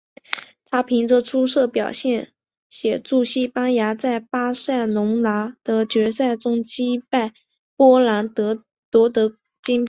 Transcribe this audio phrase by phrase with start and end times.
[0.65, 2.31] 他凭着出色表现
[2.69, 7.33] 协助西班牙在巴塞隆拿的决赛中击败
[7.75, 8.55] 波兰夺
[9.09, 9.79] 得金牌。